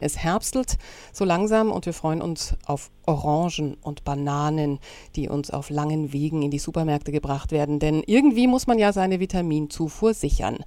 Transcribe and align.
Es 0.00 0.18
herbstelt 0.18 0.76
so 1.12 1.24
langsam 1.24 1.70
und 1.70 1.86
wir 1.86 1.92
freuen 1.92 2.22
uns 2.22 2.54
auf 2.66 2.90
Orangen 3.06 3.76
und 3.82 4.04
Bananen, 4.04 4.78
die 5.16 5.28
uns 5.28 5.50
auf 5.50 5.70
langen 5.70 6.12
Wegen 6.12 6.42
in 6.42 6.50
die 6.50 6.58
Supermärkte 6.58 7.12
gebracht 7.12 7.52
werden. 7.52 7.78
Denn 7.78 8.02
irgendwie 8.06 8.46
muss 8.46 8.66
man 8.66 8.78
ja 8.78 8.92
seine 8.92 9.20
Vitaminzufuhr 9.20 10.14
sichern. 10.14 10.58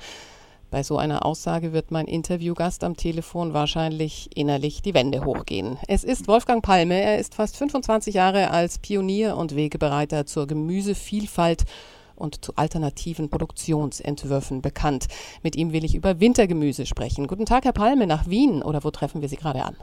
Bei 0.71 0.83
so 0.83 0.97
einer 0.97 1.25
Aussage 1.25 1.73
wird 1.73 1.91
mein 1.91 2.07
Interviewgast 2.07 2.86
am 2.86 2.96
Telefon 2.96 3.54
wahrscheinlich 3.54 4.29
innerlich 4.36 4.81
die 4.81 4.94
Wände 4.94 5.26
hochgehen. 5.26 5.78
Es 5.90 6.06
ist 6.06 6.29
Wolfgang 6.29 6.63
Palme. 6.63 7.02
Er 7.02 7.20
ist 7.20 7.36
fast 7.36 7.58
25 7.58 8.16
Jahre 8.16 8.52
als 8.52 8.79
Pionier 8.79 9.36
und 9.36 9.54
Wegebereiter 9.54 10.26
zur 10.26 10.48
Gemüsevielfalt 10.48 11.66
und 12.15 12.43
zu 12.43 12.53
alternativen 12.55 13.29
Produktionsentwürfen 13.29 14.61
bekannt. 14.61 15.07
Mit 15.43 15.55
ihm 15.55 15.73
will 15.73 15.83
ich 15.83 15.96
über 15.96 16.20
Wintergemüse 16.20 16.85
sprechen. 16.85 17.27
Guten 17.27 17.45
Tag, 17.45 17.66
Herr 17.66 17.73
Palme, 17.73 18.07
nach 18.07 18.30
Wien 18.30 18.61
oder 18.61 18.84
wo 18.84 18.91
treffen 18.91 19.21
wir 19.21 19.30
Sie 19.30 19.38
gerade 19.38 19.63
an? 19.63 19.75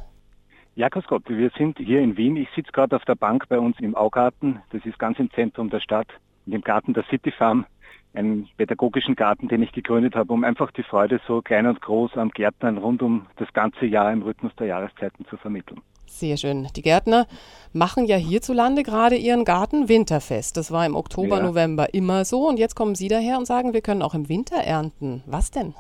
Ja, 0.75 0.89
grüß 0.89 1.07
Gott. 1.09 1.25
Wir 1.29 1.51
sind 1.59 1.79
hier 1.79 2.01
in 2.01 2.17
Wien. 2.17 2.37
Ich 2.37 2.49
sitze 2.55 2.71
gerade 2.71 2.95
auf 2.95 3.05
der 3.05 3.17
Bank 3.17 3.49
bei 3.49 3.59
uns 3.59 3.79
im 3.81 3.97
Augarten. 3.97 4.63
Das 4.71 4.85
ist 4.87 4.99
ganz 4.99 5.19
im 5.19 5.31
Zentrum 5.33 5.71
der 5.71 5.81
Stadt, 5.81 6.07
in 6.47 6.53
dem 6.53 6.63
Garten 6.63 6.95
der 6.95 7.05
City 7.11 7.33
Farm 7.33 7.67
einen 8.15 8.49
pädagogischen 8.57 9.17
Garten, 9.17 9.49
den 9.49 9.63
ich 9.63 9.73
gegründet 9.73 10.15
habe, 10.15 10.33
um 10.33 10.45
einfach 10.45 10.71
die 10.73 10.83
Freude 10.83 11.21
so 11.27 11.43
klein 11.43 11.67
und 11.67 11.81
groß 11.81 12.17
am 12.17 12.31
Gärtnern 12.31 12.79
rund 12.79 13.03
um 13.03 13.27
das 13.37 13.53
ganze 13.53 13.87
Jahr 13.87 14.13
im 14.13 14.23
Rhythmus 14.23 14.55
der 14.57 14.69
Jahreszeiten 14.69 15.27
zu 15.27 15.37
vermitteln. 15.37 15.81
Sehr 16.09 16.37
schön. 16.37 16.67
Die 16.75 16.83
Gärtner 16.83 17.27
machen 17.73 18.07
ja 18.07 18.17
hierzulande 18.17 18.83
gerade 18.83 19.17
ihren 19.17 19.45
Garten 19.45 19.89
winterfest. 19.89 20.57
Das 20.57 20.73
war 20.73 20.85
im 20.85 20.97
Oktober, 20.97 21.37
ja. 21.37 21.43
November 21.43 21.93
immer 21.93 22.25
so. 22.25 22.49
Und 22.49 22.59
jetzt 22.59 22.75
kommen 22.75 22.95
Sie 22.95 23.09
daher 23.09 23.39
und 23.39 23.47
sagen, 23.47 23.75
wir 23.75 23.83
können 23.83 24.03
auch 24.03 24.15
im 24.15 24.29
Winter 24.29 24.57
ernten. 24.57 25.23
Was 25.27 25.51
denn? 25.51 25.75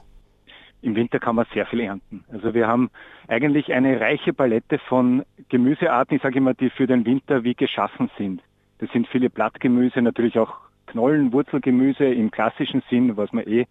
Im 0.81 0.95
Winter 0.95 1.19
kann 1.19 1.35
man 1.35 1.47
sehr 1.53 1.67
viel 1.67 1.81
ernten. 1.81 2.25
Also 2.31 2.55
wir 2.55 2.69
haben 2.69 2.91
eigentlich 3.27 3.73
eine 3.73 4.01
reiche 4.01 4.33
Palette 4.33 4.79
von 4.79 5.25
Gemüsearten, 5.49 6.17
ich 6.17 6.23
sage 6.23 6.39
immer, 6.39 6.55
die 6.55 6.71
für 6.71 6.87
den 6.87 7.05
Winter 7.05 7.43
wie 7.43 7.55
geschaffen 7.55 8.11
sind. 8.17 8.42
Das 8.79 8.89
sind 8.92 9.09
viele 9.09 9.29
Blattgemüse, 9.29 10.01
natürlich 10.01 10.39
auch 10.39 10.55
Knollen, 10.87 11.33
Wurzelgemüse 11.33 12.05
im 12.05 12.31
klassischen 12.31 12.83
Sinn, 12.89 13.17
was 13.17 13.33
man 13.33 13.45
eh 13.47 13.67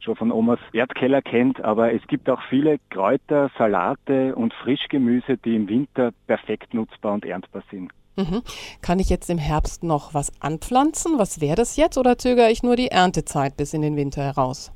schon 0.00 0.16
von 0.16 0.32
Omas 0.32 0.58
Erdkeller 0.72 1.22
kennt, 1.22 1.62
aber 1.62 1.92
es 1.92 2.06
gibt 2.06 2.28
auch 2.30 2.40
viele 2.48 2.78
Kräuter, 2.90 3.50
Salate 3.58 4.34
und 4.34 4.54
Frischgemüse, 4.54 5.36
die 5.38 5.56
im 5.56 5.68
Winter 5.68 6.12
perfekt 6.26 6.74
nutzbar 6.74 7.14
und 7.14 7.24
erntbar 7.24 7.62
sind. 7.70 7.90
Mhm. 8.16 8.42
Kann 8.80 8.98
ich 8.98 9.10
jetzt 9.10 9.28
im 9.28 9.38
Herbst 9.38 9.84
noch 9.84 10.14
was 10.14 10.32
anpflanzen? 10.40 11.18
Was 11.18 11.40
wäre 11.40 11.56
das 11.56 11.76
jetzt 11.76 11.98
oder 11.98 12.16
zögere 12.16 12.50
ich 12.50 12.62
nur 12.62 12.76
die 12.76 12.88
Erntezeit 12.88 13.56
bis 13.56 13.74
in 13.74 13.82
den 13.82 13.96
Winter 13.96 14.22
heraus? 14.22 14.72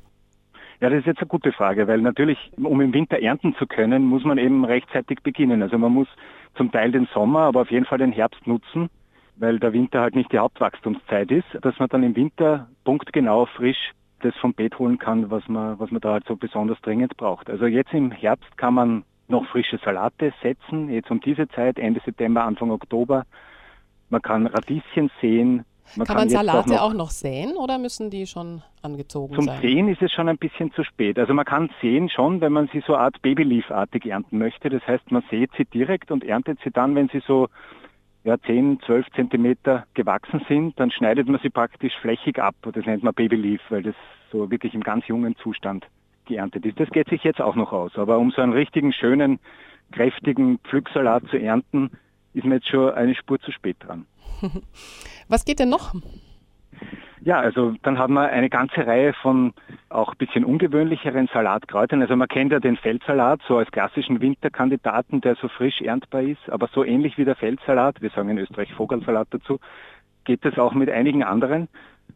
Ja, 0.81 0.89
das 0.89 1.01
ist 1.01 1.07
jetzt 1.07 1.21
eine 1.21 1.29
gute 1.29 1.53
Frage, 1.53 1.87
weil 1.89 2.01
natürlich, 2.01 2.39
um 2.57 2.81
im 2.81 2.93
Winter 2.93 3.21
ernten 3.21 3.55
zu 3.59 3.67
können, 3.67 4.05
muss 4.05 4.25
man 4.25 4.39
eben 4.39 4.65
rechtzeitig 4.65 5.21
beginnen. 5.23 5.63
Also 5.63 5.77
man 5.77 5.93
muss 5.93 6.09
zum 6.57 6.73
Teil 6.73 6.91
den 6.91 7.07
Sommer, 7.13 7.41
aber 7.41 7.63
auf 7.63 7.71
jeden 7.71 7.85
Fall 7.85 7.99
den 7.99 8.13
Herbst 8.13 8.47
nutzen, 8.47 8.89
weil 9.37 9.59
der 9.59 9.73
Winter 9.73 10.01
halt 10.01 10.15
nicht 10.15 10.33
die 10.33 10.39
Hauptwachstumszeit 10.39 11.31
ist, 11.31 11.47
dass 11.61 11.79
man 11.79 11.89
dann 11.91 12.03
im 12.03 12.17
Winter 12.17 12.69
punktgenau 12.85 13.47
frisch 13.47 13.93
das 14.21 14.37
vom 14.37 14.55
Beet 14.55 14.79
holen 14.79 14.99
kann, 14.99 15.31
was 15.31 15.47
man, 15.49 15.79
was 15.79 15.91
man 15.91 16.01
da 16.01 16.13
halt 16.13 16.25
so 16.27 16.37
besonders 16.37 16.81
dringend 16.81 17.17
braucht. 17.17 17.51
Also 17.51 17.67
jetzt 17.67 17.93
im 17.93 18.11
Herbst 18.11 18.57
kann 18.57 18.75
man 18.75 19.05
noch 19.29 19.47
frische 19.47 19.79
Salate 19.85 20.33
setzen, 20.43 20.91
jetzt 20.91 21.11
um 21.11 21.21
diese 21.21 21.49
Zeit, 21.49 21.79
Ende 21.79 22.01
September, 22.05 22.45
Anfang 22.45 22.71
Oktober. 22.71 23.25
Man 24.09 24.23
kann 24.23 24.47
Radieschen 24.47 25.11
säen. 25.21 25.65
Man 25.97 26.07
kann, 26.07 26.17
kann 26.17 26.17
man 26.17 26.29
Salate 26.29 26.59
auch 26.59 26.67
noch, 26.67 26.81
auch 26.81 26.95
noch, 26.95 27.11
säen 27.11 27.57
oder 27.57 27.79
müssen 27.79 28.11
die 28.11 28.27
schon 28.27 28.63
angezogen 28.83 29.35
zum 29.35 29.45
sein? 29.47 29.61
Zum 29.61 29.69
Säen 29.69 29.89
ist 29.89 30.03
es 30.03 30.13
schon 30.13 30.29
ein 30.29 30.39
bisschen 30.39 30.73
zu 30.73 30.85
spät. 30.85 31.19
Also 31.19 31.35
man 31.35 31.45
kann 31.45 31.71
säen 31.81 32.09
schon, 32.09 32.41
wenn 32.41 32.53
man 32.53 32.69
sie 32.73 32.83
so 32.87 32.97
Art 32.97 33.21
Babyleaf-artig 33.23 34.07
ernten 34.07 34.39
möchte. 34.39 34.69
Das 34.69 34.87
heißt, 34.87 35.11
man 35.11 35.25
sät 35.31 35.51
sie 35.57 35.65
direkt 35.65 36.11
und 36.11 36.25
erntet 36.25 36.59
sie 36.63 36.71
dann, 36.71 36.95
wenn 36.95 37.09
sie 37.09 37.23
so 37.27 37.49
ja, 38.31 38.41
10, 38.41 38.79
12 38.87 39.07
Zentimeter 39.17 39.87
gewachsen 39.95 40.41
sind, 40.49 40.79
dann 40.79 40.93
schneidet 40.93 41.29
man 41.29 41.41
sie 41.43 41.51
praktisch 41.51 41.93
flächig 42.01 42.39
ab. 42.39 42.55
Das 42.63 42.87
nennt 42.87 43.03
man 43.03 43.13
Babyleaf, 43.13 43.61
weil 43.71 43.83
das 43.83 43.97
so 44.31 44.51
wirklich 44.53 44.73
im 44.73 44.83
ganz 44.83 45.09
jungen 45.09 45.35
Zustand 45.37 45.85
geerntet 46.27 46.65
ist. 46.65 46.79
Das 46.79 46.89
geht 46.91 47.09
sich 47.09 47.25
jetzt 47.25 47.41
auch 47.41 47.57
noch 47.57 47.73
aus. 47.73 47.97
Aber 47.97 48.19
um 48.19 48.31
so 48.31 48.41
einen 48.41 48.53
richtigen, 48.53 48.93
schönen, 48.93 49.41
kräftigen 49.91 50.61
Pflücksalat 50.61 51.25
zu 51.29 51.39
ernten, 51.39 51.91
ist 52.33 52.45
man 52.45 52.59
jetzt 52.59 52.69
schon 52.69 52.93
eine 52.93 53.17
Spur 53.17 53.41
zu 53.41 53.51
spät 53.51 53.77
dran. 53.81 54.07
Was 55.29 55.45
geht 55.45 55.59
denn 55.59 55.69
noch? 55.69 55.93
Ja, 57.23 57.39
also 57.39 57.75
dann 57.83 57.99
haben 57.99 58.15
wir 58.15 58.31
eine 58.31 58.49
ganze 58.49 58.87
Reihe 58.87 59.13
von 59.13 59.53
auch 59.91 60.13
ein 60.13 60.19
bisschen 60.19 60.45
ungewöhnlicheren 60.45 61.29
Salatkräutern. 61.33 62.01
Also 62.01 62.17
man 62.17 62.29
kennt 62.29 62.53
ja 62.53 62.61
den 62.61 62.77
Feldsalat 62.77 63.41
so 63.47 63.59
als 63.59 63.71
klassischen 63.71 64.21
Winterkandidaten, 64.21 65.21
der 65.21 65.35
so 65.35 65.49
frisch 65.49 65.83
erntbar 65.83 66.23
ist, 66.23 66.49
aber 66.49 66.69
so 66.73 66.83
ähnlich 66.83 67.19
wie 67.19 67.27
der 67.27 67.37
Feldsalat, 67.37 68.01
wir 68.01 68.11
sagen 68.11 68.31
in 68.31 68.39
Österreich 68.39 68.73
Vogelsalat 68.73 69.29
dazu, 69.31 69.61
geht 70.25 70.45
es 70.47 70.59
auch 70.59 70.73
mit 70.73 70.89
einigen 70.89 71.23
anderen. 71.23 71.69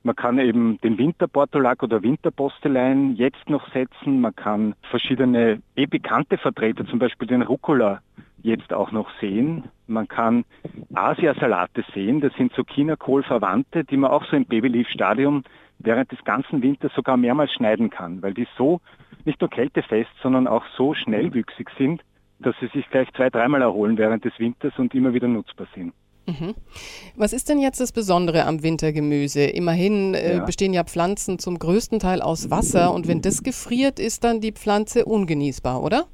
Man 0.02 0.16
kann 0.16 0.38
eben 0.38 0.80
den 0.80 0.96
Winterportulak 0.96 1.82
oder 1.82 2.02
Winterpostelein 2.02 3.14
jetzt 3.16 3.48
noch 3.48 3.70
setzen. 3.72 4.20
Man 4.22 4.34
kann 4.34 4.74
verschiedene 4.90 5.60
eh 5.76 5.86
bekannte 5.86 6.38
Vertreter, 6.38 6.86
zum 6.86 6.98
Beispiel 6.98 7.28
den 7.28 7.42
Rucola, 7.42 8.00
jetzt 8.44 8.72
auch 8.72 8.92
noch 8.92 9.08
sehen. 9.20 9.64
Man 9.86 10.06
kann 10.06 10.44
Asiasalate 10.94 11.84
sehen, 11.94 12.20
das 12.20 12.32
sind 12.34 12.52
Zucchinakohl-Verwandte, 12.52 13.84
die 13.84 13.96
man 13.96 14.10
auch 14.10 14.24
so 14.26 14.36
im 14.36 14.44
Babyleaf-Stadium 14.44 15.42
während 15.78 16.12
des 16.12 16.22
ganzen 16.24 16.62
Winters 16.62 16.92
sogar 16.94 17.16
mehrmals 17.16 17.52
schneiden 17.52 17.90
kann, 17.90 18.22
weil 18.22 18.34
die 18.34 18.46
so 18.56 18.80
nicht 19.24 19.40
nur 19.40 19.50
kältefest, 19.50 20.10
sondern 20.22 20.46
auch 20.46 20.64
so 20.76 20.94
schnellwüchsig 20.94 21.70
sind, 21.78 22.02
dass 22.38 22.54
sie 22.60 22.68
sich 22.68 22.88
gleich 22.90 23.10
zwei, 23.14 23.30
dreimal 23.30 23.62
erholen 23.62 23.96
während 23.96 24.24
des 24.24 24.38
Winters 24.38 24.74
und 24.78 24.94
immer 24.94 25.14
wieder 25.14 25.26
nutzbar 25.28 25.66
sind. 25.74 25.94
Mhm. 26.26 26.54
Was 27.16 27.32
ist 27.32 27.48
denn 27.48 27.58
jetzt 27.58 27.80
das 27.80 27.92
Besondere 27.92 28.44
am 28.44 28.62
Wintergemüse? 28.62 29.44
Immerhin 29.44 30.14
äh, 30.14 30.36
ja. 30.36 30.44
bestehen 30.44 30.72
ja 30.72 30.84
Pflanzen 30.84 31.38
zum 31.38 31.58
größten 31.58 31.98
Teil 31.98 32.22
aus 32.22 32.50
Wasser 32.50 32.92
und 32.92 33.08
wenn 33.08 33.20
das 33.20 33.42
gefriert, 33.42 33.98
ist 33.98 34.24
dann 34.24 34.40
die 34.40 34.52
Pflanze 34.52 35.04
ungenießbar, 35.04 35.82
oder? 35.82 36.04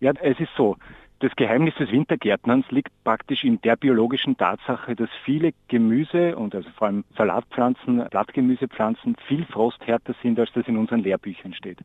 Ja, 0.00 0.12
es 0.22 0.38
ist 0.40 0.50
so. 0.56 0.76
Das 1.24 1.34
Geheimnis 1.36 1.74
des 1.76 1.90
Wintergärtnerns 1.90 2.70
liegt 2.70 2.92
praktisch 3.02 3.44
in 3.44 3.58
der 3.62 3.76
biologischen 3.76 4.36
Tatsache, 4.36 4.94
dass 4.94 5.08
viele 5.24 5.52
Gemüse 5.68 6.36
und 6.36 6.54
also 6.54 6.68
vor 6.76 6.88
allem 6.88 7.04
Salatpflanzen, 7.16 8.04
Blattgemüsepflanzen 8.10 9.16
viel 9.26 9.46
frosthärter 9.46 10.14
sind, 10.20 10.38
als 10.38 10.52
das 10.52 10.68
in 10.68 10.76
unseren 10.76 11.00
Lehrbüchern 11.00 11.54
steht. 11.54 11.78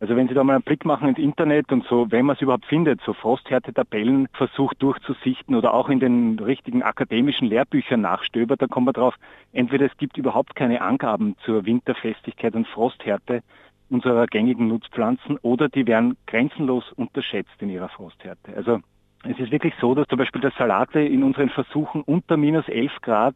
Also 0.00 0.16
wenn 0.16 0.26
Sie 0.26 0.32
da 0.32 0.42
mal 0.42 0.54
einen 0.54 0.62
Blick 0.62 0.86
machen 0.86 1.06
ins 1.06 1.18
Internet 1.18 1.70
und 1.70 1.84
so, 1.84 2.10
wenn 2.10 2.24
man 2.24 2.36
es 2.36 2.40
überhaupt 2.40 2.64
findet, 2.64 3.02
so 3.02 3.12
Frosthärte-Tabellen 3.12 4.26
versucht 4.32 4.82
durchzusichten 4.82 5.54
oder 5.54 5.74
auch 5.74 5.90
in 5.90 6.00
den 6.00 6.38
richtigen 6.38 6.82
akademischen 6.82 7.46
Lehrbüchern 7.48 8.00
nachstöbert, 8.00 8.62
da 8.62 8.68
kommt 8.68 8.86
man 8.86 8.94
drauf, 8.94 9.16
entweder 9.52 9.84
es 9.84 9.96
gibt 9.98 10.16
überhaupt 10.16 10.54
keine 10.54 10.80
Angaben 10.80 11.36
zur 11.44 11.66
Winterfestigkeit 11.66 12.54
und 12.54 12.66
Frosthärte 12.66 13.42
unserer 13.90 14.26
gängigen 14.26 14.68
Nutzpflanzen 14.68 15.38
oder 15.38 15.68
die 15.68 15.86
werden 15.86 16.16
grenzenlos 16.26 16.92
unterschätzt 16.92 17.54
in 17.60 17.70
ihrer 17.70 17.88
Frosthärte. 17.88 18.54
Also 18.56 18.80
es 19.24 19.38
ist 19.38 19.50
wirklich 19.50 19.74
so, 19.80 19.94
dass 19.94 20.06
zum 20.08 20.18
Beispiel 20.18 20.40
der 20.40 20.52
Salate 20.52 21.00
in 21.00 21.22
unseren 21.22 21.48
Versuchen 21.48 22.02
unter 22.02 22.36
minus 22.36 22.68
11 22.68 22.92
Grad 23.02 23.34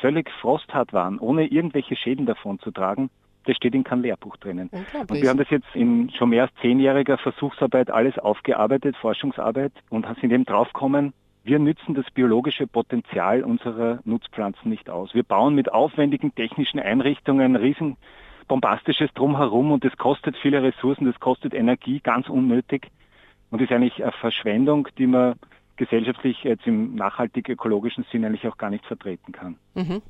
völlig 0.00 0.30
frosthart 0.40 0.92
waren, 0.92 1.18
ohne 1.18 1.46
irgendwelche 1.46 1.96
Schäden 1.96 2.26
davon 2.26 2.58
zu 2.58 2.70
tragen. 2.70 3.10
Das 3.44 3.56
steht 3.56 3.74
in 3.74 3.84
keinem 3.84 4.02
Lehrbuch 4.02 4.36
drinnen. 4.36 4.70
Und 5.08 5.22
wir 5.22 5.30
haben 5.30 5.38
das 5.38 5.50
jetzt 5.50 5.68
in 5.74 6.10
schon 6.10 6.30
mehr 6.30 6.42
als 6.42 6.54
zehnjähriger 6.60 7.16
Versuchsarbeit 7.16 7.90
alles 7.90 8.18
aufgearbeitet, 8.18 8.96
Forschungsarbeit, 8.96 9.72
und 9.88 10.06
sind 10.20 10.32
eben 10.32 10.44
draufgekommen, 10.44 11.12
wir 11.46 11.60
nützen 11.60 11.94
das 11.94 12.10
biologische 12.10 12.66
Potenzial 12.66 13.44
unserer 13.44 14.00
Nutzpflanzen 14.04 14.68
nicht 14.68 14.90
aus. 14.90 15.14
Wir 15.14 15.22
bauen 15.22 15.54
mit 15.54 15.72
aufwendigen 15.72 16.34
technischen 16.34 16.80
Einrichtungen 16.80 17.54
riesen 17.54 17.96
bombastisches 18.48 19.12
Drumherum 19.14 19.72
und 19.72 19.84
das 19.84 19.96
kostet 19.96 20.36
viele 20.36 20.62
Ressourcen, 20.62 21.04
das 21.04 21.18
kostet 21.20 21.54
Energie, 21.54 22.00
ganz 22.00 22.28
unnötig 22.28 22.88
und 23.50 23.60
ist 23.60 23.72
eigentlich 23.72 24.02
eine 24.02 24.12
Verschwendung, 24.12 24.88
die 24.98 25.06
man 25.06 25.34
gesellschaftlich 25.76 26.42
jetzt 26.42 26.66
im 26.66 26.94
nachhaltig 26.94 27.48
ökologischen 27.48 28.04
Sinn 28.10 28.24
eigentlich 28.24 28.46
auch 28.48 28.56
gar 28.56 28.70
nicht 28.70 28.84
vertreten 28.86 29.32
kann. 29.32 29.56
Mhm. 29.74 30.02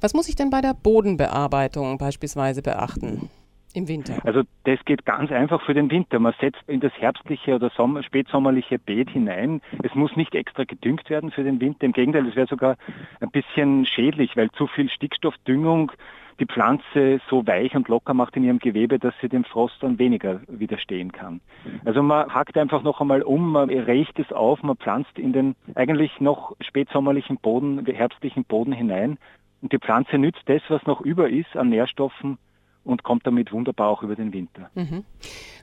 Was 0.00 0.14
muss 0.14 0.28
ich 0.28 0.36
denn 0.36 0.50
bei 0.50 0.60
der 0.60 0.74
Bodenbearbeitung 0.74 1.98
beispielsweise 1.98 2.62
beachten? 2.62 3.30
Im 3.74 3.88
Winter? 3.88 4.16
Also 4.24 4.40
das 4.64 4.82
geht 4.86 5.04
ganz 5.04 5.30
einfach 5.30 5.60
für 5.60 5.74
den 5.74 5.90
Winter. 5.90 6.18
Man 6.18 6.32
setzt 6.40 6.62
in 6.66 6.80
das 6.80 6.92
herbstliche 6.94 7.56
oder 7.56 7.68
Sommer, 7.76 8.02
spätsommerliche 8.02 8.78
Beet 8.78 9.10
hinein. 9.10 9.60
Es 9.82 9.94
muss 9.94 10.16
nicht 10.16 10.34
extra 10.34 10.64
gedüngt 10.64 11.10
werden 11.10 11.30
für 11.30 11.44
den 11.44 11.60
Winter. 11.60 11.84
Im 11.84 11.92
Gegenteil, 11.92 12.26
es 12.26 12.36
wäre 12.36 12.46
sogar 12.46 12.76
ein 13.20 13.30
bisschen 13.30 13.84
schädlich, 13.84 14.34
weil 14.34 14.50
zu 14.52 14.66
viel 14.66 14.88
Stickstoffdüngung 14.88 15.92
die 16.38 16.46
Pflanze 16.46 17.20
so 17.30 17.46
weich 17.46 17.74
und 17.74 17.88
locker 17.88 18.14
macht 18.14 18.36
in 18.36 18.44
ihrem 18.44 18.58
Gewebe, 18.58 18.98
dass 18.98 19.14
sie 19.20 19.28
dem 19.28 19.44
Frost 19.44 19.76
dann 19.80 19.98
weniger 19.98 20.40
widerstehen 20.48 21.12
kann. 21.12 21.40
Also 21.84 22.02
man 22.02 22.32
hackt 22.32 22.58
einfach 22.58 22.82
noch 22.82 23.00
einmal 23.00 23.22
um, 23.22 23.52
man 23.52 23.70
riecht 23.70 24.18
es 24.18 24.32
auf, 24.32 24.62
man 24.62 24.76
pflanzt 24.76 25.18
in 25.18 25.32
den 25.32 25.54
eigentlich 25.74 26.20
noch 26.20 26.54
spätsommerlichen 26.60 27.38
Boden, 27.38 27.84
herbstlichen 27.86 28.44
Boden 28.44 28.72
hinein 28.72 29.18
und 29.62 29.72
die 29.72 29.78
Pflanze 29.78 30.18
nützt 30.18 30.42
das, 30.46 30.62
was 30.68 30.84
noch 30.86 31.00
über 31.00 31.28
ist 31.28 31.56
an 31.56 31.70
Nährstoffen 31.70 32.38
und 32.84 33.02
kommt 33.02 33.26
damit 33.26 33.52
wunderbar 33.52 33.88
auch 33.88 34.02
über 34.02 34.14
den 34.14 34.32
Winter. 34.32 34.70
Mhm. 34.74 35.04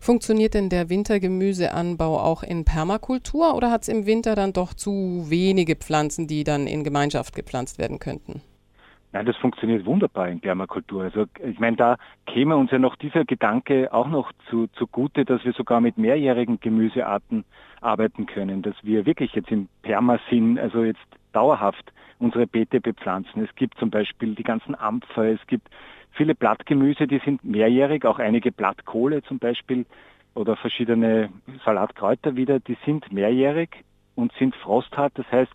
Funktioniert 0.02 0.54
denn 0.56 0.70
der 0.70 0.90
Wintergemüseanbau 0.90 2.20
auch 2.20 2.44
in 2.44 2.66
Permakultur 2.66 3.56
oder 3.56 3.72
hat 3.72 3.84
es 3.84 3.88
im 3.88 4.06
Winter 4.06 4.36
dann 4.36 4.54
doch 4.54 4.74
zu 4.74 5.26
wenige 5.30 5.76
Pflanzen, 5.76 6.28
die 6.28 6.44
dann 6.44 6.68
in 6.68 6.84
Gemeinschaft 6.84 7.36
gepflanzt 7.36 7.80
werden 7.80 8.00
könnten? 8.00 8.42
Nein, 9.14 9.28
das 9.28 9.38
funktioniert 9.38 9.86
wunderbar 9.86 10.28
in 10.28 10.40
Permakultur. 10.40 11.04
Also 11.04 11.26
ich 11.46 11.60
meine, 11.60 11.78
da 11.78 11.98
käme 12.26 12.58
uns 12.58 12.72
ja 12.72 12.80
noch 12.80 12.96
dieser 12.96 13.26
Gedanke 13.26 13.94
auch 13.94 14.08
noch 14.08 14.32
zu, 14.50 14.66
zugute, 14.74 15.24
dass 15.24 15.46
wir 15.46 15.54
sogar 15.54 15.82
mit 15.82 16.00
mehrjährigen 16.00 16.60
Gemüsearten 16.60 17.46
arbeiten 17.80 18.26
können, 18.26 18.64
dass 18.64 18.76
wir 18.82 19.06
wirklich 19.06 19.34
jetzt 19.34 19.52
im 19.52 19.70
Permasinn, 19.84 20.58
also 20.58 20.84
jetzt 20.84 21.06
dauerhaft 21.32 21.94
unsere 22.18 22.48
Beete 22.48 22.82
bepflanzen. 22.82 23.44
Es 23.44 23.54
gibt 23.56 23.78
zum 23.78 23.92
Beispiel 23.92 24.34
die 24.34 24.44
ganzen 24.44 24.74
Ampfer, 24.74 25.26
es 25.26 25.46
gibt 25.46 25.68
viele 26.14 26.34
Blattgemüse, 26.34 27.06
die 27.06 27.20
sind 27.20 27.44
mehrjährig, 27.44 28.06
auch 28.06 28.18
einige 28.18 28.52
Blattkohle 28.52 29.22
zum 29.22 29.38
Beispiel 29.38 29.86
oder 30.34 30.56
verschiedene 30.56 31.30
Salatkräuter 31.64 32.36
wieder, 32.36 32.60
die 32.60 32.78
sind 32.84 33.12
mehrjährig 33.12 33.70
und 34.16 34.34
sind 34.40 34.56
frosthart. 34.56 35.14
Das 35.16 35.32
heißt, 35.32 35.54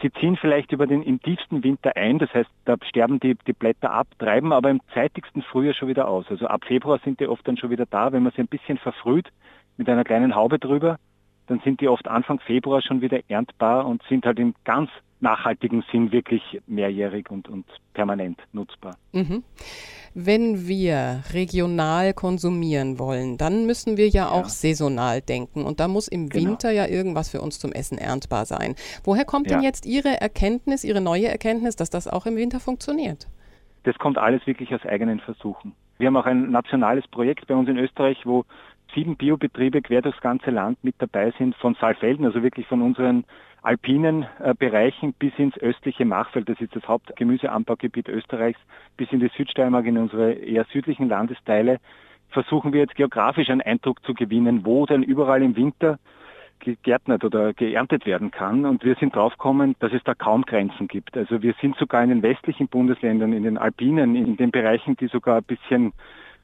sie 0.00 0.12
ziehen 0.12 0.36
vielleicht 0.36 0.72
über 0.72 0.86
den 0.86 1.02
im 1.02 1.20
tiefsten 1.20 1.62
Winter 1.64 1.96
ein, 1.96 2.18
das 2.18 2.32
heißt, 2.34 2.50
da 2.64 2.76
sterben 2.82 3.20
die, 3.20 3.36
die 3.46 3.52
Blätter 3.52 3.90
ab, 3.90 4.06
treiben 4.18 4.52
aber 4.52 4.70
im 4.70 4.80
zeitigsten 4.94 5.42
Frühjahr 5.42 5.74
schon 5.74 5.88
wieder 5.88 6.08
aus. 6.08 6.26
Also 6.28 6.46
ab 6.46 6.64
Februar 6.64 6.98
sind 7.04 7.20
die 7.20 7.28
oft 7.28 7.46
dann 7.46 7.56
schon 7.56 7.70
wieder 7.70 7.86
da, 7.86 8.12
wenn 8.12 8.22
man 8.22 8.32
sie 8.32 8.42
ein 8.42 8.48
bisschen 8.48 8.78
verfrüht 8.78 9.28
mit 9.76 9.88
einer 9.88 10.04
kleinen 10.04 10.34
Haube 10.34 10.58
drüber, 10.58 10.98
dann 11.46 11.60
sind 11.60 11.80
die 11.80 11.88
oft 11.88 12.08
Anfang 12.08 12.40
Februar 12.40 12.82
schon 12.82 13.00
wieder 13.00 13.20
erntbar 13.28 13.86
und 13.86 14.02
sind 14.08 14.26
halt 14.26 14.38
im 14.38 14.54
ganz 14.64 14.90
nachhaltigen 15.20 15.84
Sinn 15.90 16.12
wirklich 16.12 16.42
mehrjährig 16.66 17.30
und, 17.30 17.48
und 17.48 17.66
permanent 17.94 18.38
nutzbar. 18.52 18.96
Mhm. 19.12 19.42
Wenn 20.14 20.66
wir 20.66 21.22
regional 21.32 22.14
konsumieren 22.14 22.98
wollen, 22.98 23.36
dann 23.36 23.66
müssen 23.66 23.96
wir 23.96 24.08
ja, 24.08 24.24
ja. 24.24 24.30
auch 24.30 24.46
saisonal 24.46 25.20
denken. 25.20 25.64
Und 25.64 25.80
da 25.80 25.88
muss 25.88 26.08
im 26.08 26.28
genau. 26.28 26.50
Winter 26.50 26.70
ja 26.70 26.86
irgendwas 26.86 27.30
für 27.30 27.40
uns 27.40 27.58
zum 27.58 27.72
Essen 27.72 27.98
erntbar 27.98 28.46
sein. 28.46 28.74
Woher 29.04 29.24
kommt 29.24 29.50
ja. 29.50 29.56
denn 29.56 29.64
jetzt 29.64 29.84
Ihre 29.84 30.20
Erkenntnis, 30.20 30.84
Ihre 30.84 31.00
neue 31.00 31.28
Erkenntnis, 31.28 31.76
dass 31.76 31.90
das 31.90 32.08
auch 32.08 32.26
im 32.26 32.36
Winter 32.36 32.60
funktioniert? 32.60 33.26
Das 33.84 33.96
kommt 33.98 34.18
alles 34.18 34.46
wirklich 34.46 34.74
aus 34.74 34.84
eigenen 34.84 35.20
Versuchen. 35.20 35.74
Wir 35.98 36.08
haben 36.08 36.16
auch 36.16 36.26
ein 36.26 36.50
nationales 36.50 37.06
Projekt 37.08 37.46
bei 37.46 37.54
uns 37.54 37.68
in 37.68 37.78
Österreich, 37.78 38.18
wo 38.24 38.44
sieben 38.96 39.16
Biobetriebe 39.16 39.82
quer 39.82 40.02
durchs 40.02 40.20
ganze 40.20 40.50
Land 40.50 40.82
mit 40.82 40.96
dabei 40.98 41.32
sind, 41.38 41.54
von 41.56 41.74
Saalfelden, 41.74 42.24
also 42.24 42.42
wirklich 42.42 42.66
von 42.66 42.82
unseren 42.82 43.24
alpinen 43.62 44.26
äh, 44.40 44.54
Bereichen 44.54 45.12
bis 45.12 45.32
ins 45.36 45.56
östliche 45.58 46.04
Machfeld, 46.04 46.48
das 46.48 46.60
ist 46.60 46.74
das 46.74 46.88
Hauptgemüseanbaugebiet 46.88 48.08
Österreichs, 48.08 48.60
bis 48.96 49.12
in 49.12 49.20
die 49.20 49.30
Südsteiermark, 49.36 49.86
in 49.86 49.98
unsere 49.98 50.32
eher 50.32 50.64
südlichen 50.72 51.08
Landesteile, 51.08 51.78
versuchen 52.30 52.72
wir 52.72 52.80
jetzt 52.80 52.94
geografisch 52.94 53.50
einen 53.50 53.60
Eindruck 53.60 54.02
zu 54.04 54.14
gewinnen, 54.14 54.64
wo 54.64 54.86
denn 54.86 55.02
überall 55.02 55.42
im 55.42 55.56
Winter 55.56 55.98
gegärtnet 56.60 57.22
oder 57.24 57.52
geerntet 57.52 58.06
werden 58.06 58.30
kann. 58.30 58.64
Und 58.64 58.82
wir 58.82 58.94
sind 58.94 59.14
draufgekommen, 59.14 59.76
dass 59.78 59.92
es 59.92 60.02
da 60.04 60.14
kaum 60.14 60.42
Grenzen 60.42 60.88
gibt. 60.88 61.16
Also 61.16 61.42
wir 61.42 61.54
sind 61.60 61.76
sogar 61.76 62.02
in 62.02 62.08
den 62.08 62.22
westlichen 62.22 62.68
Bundesländern, 62.68 63.32
in 63.34 63.42
den 63.42 63.58
Alpinen, 63.58 64.16
in 64.16 64.36
den 64.36 64.50
Bereichen, 64.50 64.96
die 64.96 65.08
sogar 65.08 65.36
ein 65.36 65.44
bisschen 65.44 65.92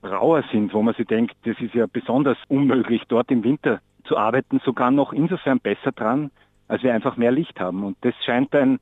rauer 0.03 0.43
sind, 0.51 0.75
wo 0.75 0.83
man 0.83 0.95
sich 0.95 1.07
denkt, 1.07 1.35
das 1.45 1.59
ist 1.61 1.75
ja 1.75 1.87
besonders 1.87 2.39
unmöglich, 2.49 3.03
dort 3.09 3.31
im 3.31 3.45
Winter 3.45 3.81
zu 4.05 4.17
arbeiten, 4.17 4.61
sogar 4.65 4.91
noch 4.91 5.13
insofern 5.13 5.61
besser 5.61 5.93
dran, 5.93 6.31
als 6.69 6.83
wir 6.83 6.95
einfach 6.95 7.17
mehr 7.17 7.31
Licht 7.31 7.61
haben. 7.61 7.85
Und 7.85 7.97
das 8.01 8.15
scheint 8.25 8.55
ein 8.55 8.81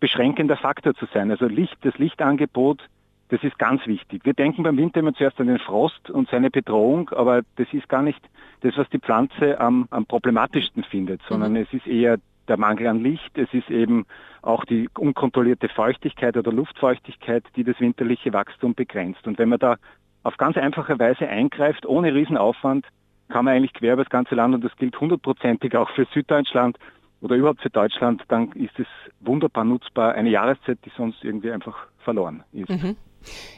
beschränkender 0.00 0.56
Faktor 0.56 0.94
zu 0.94 1.06
sein. 1.12 1.30
Also 1.30 1.46
Licht, 1.46 1.76
das 1.82 1.98
Lichtangebot, 1.98 2.88
das 3.28 3.42
ist 3.42 3.58
ganz 3.58 3.86
wichtig. 3.86 4.24
Wir 4.24 4.34
denken 4.34 4.62
beim 4.62 4.76
Winter 4.76 5.00
immer 5.00 5.14
zuerst 5.14 5.40
an 5.40 5.46
den 5.46 5.58
Frost 5.58 6.10
und 6.10 6.28
seine 6.28 6.50
Bedrohung, 6.50 7.08
aber 7.10 7.42
das 7.56 7.66
ist 7.72 7.88
gar 7.88 8.02
nicht 8.02 8.20
das, 8.60 8.76
was 8.76 8.88
die 8.90 8.98
Pflanze 8.98 9.58
am, 9.58 9.86
am 9.90 10.04
problematischsten 10.04 10.84
findet, 10.84 11.22
sondern 11.28 11.52
mhm. 11.52 11.58
es 11.58 11.72
ist 11.72 11.86
eher 11.86 12.18
der 12.48 12.58
Mangel 12.58 12.88
an 12.88 13.00
Licht, 13.00 13.38
es 13.38 13.52
ist 13.54 13.70
eben 13.70 14.04
auch 14.42 14.64
die 14.64 14.88
unkontrollierte 14.98 15.68
Feuchtigkeit 15.68 16.36
oder 16.36 16.52
Luftfeuchtigkeit, 16.52 17.44
die 17.56 17.64
das 17.64 17.80
winterliche 17.80 18.32
Wachstum 18.32 18.74
begrenzt. 18.74 19.26
Und 19.26 19.38
wenn 19.38 19.48
man 19.48 19.60
da 19.60 19.76
auf 20.22 20.36
ganz 20.36 20.56
einfache 20.56 20.98
Weise 20.98 21.28
eingreift, 21.28 21.86
ohne 21.86 22.14
Riesenaufwand, 22.14 22.86
kann 23.28 23.44
man 23.44 23.54
eigentlich 23.54 23.72
quer 23.72 23.94
über 23.94 24.04
das 24.04 24.10
ganze 24.10 24.34
Land, 24.34 24.54
und 24.54 24.64
das 24.64 24.76
gilt 24.76 24.98
hundertprozentig 25.00 25.76
auch 25.76 25.90
für 25.90 26.06
Süddeutschland, 26.12 26.78
oder 27.22 27.36
überhaupt 27.36 27.62
für 27.62 27.70
Deutschland, 27.70 28.22
dann 28.28 28.50
ist 28.52 28.78
es 28.78 28.86
wunderbar 29.20 29.64
nutzbar. 29.64 30.14
Eine 30.14 30.30
Jahreszeit, 30.30 30.78
die 30.84 30.90
sonst 30.96 31.22
irgendwie 31.22 31.52
einfach 31.52 31.86
verloren 31.98 32.42
ist. 32.52 32.68
Mhm. 32.68 32.96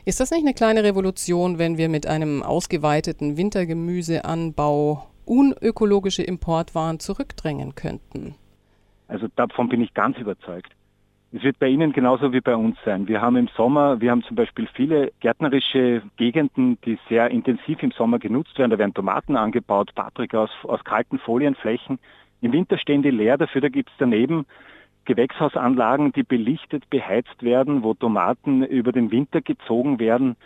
Ist 0.05 0.21
das 0.21 0.31
nicht 0.31 0.43
eine 0.43 0.53
kleine 0.53 0.85
Revolution, 0.85 1.59
wenn 1.59 1.79
wir 1.79 1.89
mit 1.89 2.07
einem 2.07 2.43
ausgeweiteten 2.43 3.39
Wintergemüseanbau 3.39 5.09
unökologische 5.25 6.23
Importwaren 6.23 7.01
zurückdrängen 7.01 7.75
könnten? 7.75 8.35
Also 9.09 9.29
davon 9.37 9.71
bin 9.71 9.81
ich 9.81 9.95
ganz 9.95 10.19
überzeugt. 10.19 10.71
Es 11.37 11.43
wird 11.43 11.59
bei 11.59 11.67
Ihnen 11.67 11.93
genauso 11.93 12.33
wie 12.33 12.41
bei 12.41 12.55
uns 12.55 12.77
sein. 12.85 13.09
Wir 13.09 13.21
haben 13.21 13.35
im 13.35 13.49
Sommer, 13.57 14.01
wir 14.01 14.13
haben 14.13 14.23
zum 14.23 14.37
Beispiel 14.37 14.69
viele 14.73 15.11
gärtnerische 15.19 16.03
Gegenden, 16.17 16.79
die 16.83 16.97
sehr 17.09 17.29
intensiv 17.29 17.83
im 17.83 17.91
Sommer 17.91 18.21
genutzt 18.21 18.57
werden. 18.57 18.71
Da 18.71 18.79
werden 18.79 18.95
Tomaten 18.95 19.37
angebaut, 19.37 19.93
Paprika 19.97 20.45
aus, 20.45 20.51
aus 20.63 20.85
kalten 20.85 21.19
Folienflächen. 21.19 21.99
Im 22.41 22.53
Winter 22.53 22.79
stehen 22.79 23.03
die 23.03 23.11
leer, 23.11 23.37
dafür 23.37 23.61
da 23.61 23.69
gibt 23.69 23.91
es 23.91 23.97
daneben 23.99 24.47
Gewächshausanlagen, 25.07 26.13
die 26.13 26.23
belichtet, 26.23 26.89
beheizt 26.89 27.43
werden, 27.43 27.83
wo 27.83 27.95
Tomaten 27.95 28.63
über 28.63 28.93
den 28.93 29.11
Winter 29.11 29.41
gezogen 29.41 29.99
werden. 29.99 30.37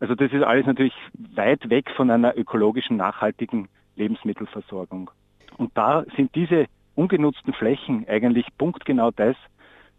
Also 0.00 0.16
das 0.16 0.32
ist 0.32 0.42
alles 0.42 0.66
natürlich 0.66 0.96
weit 1.36 1.70
weg 1.70 1.88
von 1.94 2.10
einer 2.10 2.36
ökologischen, 2.36 2.96
nachhaltigen 2.96 3.68
Lebensmittelversorgung. 3.94 5.08
Und 5.56 5.70
da 5.76 6.04
sind 6.16 6.34
diese 6.34 6.66
ungenutzten 6.96 7.52
Flächen 7.52 8.06
eigentlich 8.08 8.46
punktgenau 8.58 9.12
das, 9.12 9.36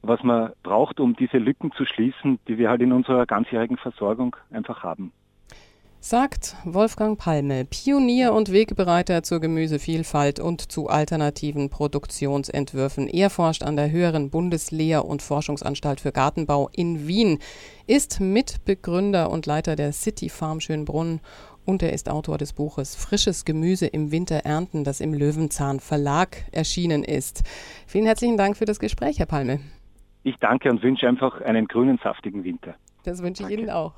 was 0.04 0.22
man 0.22 0.52
braucht, 0.62 1.00
um 1.00 1.16
diese 1.16 1.38
Lücken 1.38 1.72
zu 1.72 1.86
schließen, 1.86 2.40
die 2.48 2.58
wir 2.58 2.70
halt 2.70 2.82
in 2.82 2.92
unserer 2.92 3.26
ganzjährigen 3.26 3.78
Versorgung 3.78 4.36
einfach 4.52 4.84
haben. 4.84 5.12
Sagt 6.06 6.58
Wolfgang 6.66 7.18
Palme, 7.18 7.64
Pionier 7.64 8.34
und 8.34 8.52
Wegbereiter 8.52 9.24
zur 9.24 9.40
Gemüsevielfalt 9.40 10.42
und 10.42 10.70
zu 10.70 10.90
alternativen 10.90 11.70
Produktionsentwürfen. 11.70 13.08
Er 13.08 13.30
forscht 13.30 13.64
an 13.64 13.78
der 13.78 13.90
höheren 13.90 14.30
Bundeslehr- 14.30 15.06
und 15.06 15.22
Forschungsanstalt 15.22 16.02
für 16.02 16.12
Gartenbau 16.12 16.70
in 16.74 17.08
Wien, 17.08 17.40
ist 17.88 18.20
Mitbegründer 18.20 19.32
und 19.32 19.46
Leiter 19.46 19.78
der 19.78 19.94
City 19.94 20.28
Farm 20.28 20.60
Schönbrunn 20.60 21.22
und 21.64 21.82
er 21.82 21.94
ist 21.94 22.10
Autor 22.10 22.38
des 22.38 22.52
Buches 22.52 22.98
Frisches 22.98 23.46
Gemüse 23.46 23.88
im 23.88 24.12
Winter 24.12 24.40
ernten, 24.44 24.84
das 24.84 25.00
im 25.00 25.14
Löwenzahn 25.14 25.80
Verlag 25.80 26.44
erschienen 26.52 27.06
ist. 27.06 27.44
Vielen 27.88 28.06
herzlichen 28.06 28.36
Dank 28.36 28.58
für 28.58 28.66
das 28.66 28.80
Gespräch, 28.80 29.20
Herr 29.20 29.26
Palme. 29.26 29.62
Ich 30.24 30.38
danke 30.38 30.70
und 30.70 30.82
wünsche 30.82 31.08
einfach 31.08 31.42
einen 31.42 31.68
grünen, 31.68 32.00
saftigen 32.02 32.44
Winter. 32.44 32.76
Das 33.04 33.22
wünsche 33.22 33.44
ich 33.44 33.50
Danke. 33.50 33.64
Ihnen 33.64 33.70
auch. 33.70 33.92